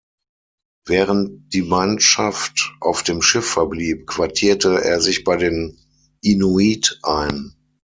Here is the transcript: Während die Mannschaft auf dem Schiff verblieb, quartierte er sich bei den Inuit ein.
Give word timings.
Während 0.87 1.53
die 1.53 1.61
Mannschaft 1.61 2.73
auf 2.79 3.03
dem 3.03 3.21
Schiff 3.21 3.47
verblieb, 3.47 4.07
quartierte 4.07 4.83
er 4.83 4.99
sich 4.99 5.23
bei 5.23 5.37
den 5.37 5.77
Inuit 6.21 6.97
ein. 7.03 7.53